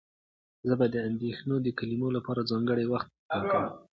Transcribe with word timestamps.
زه 0.67 0.73
به 0.79 0.85
د 0.93 0.95
اندېښنو 1.09 1.55
د 1.61 1.67
کمولو 1.79 2.15
لپاره 2.17 2.47
ځانګړی 2.51 2.85
وخت 2.93 3.09
وټاکم. 3.13 3.63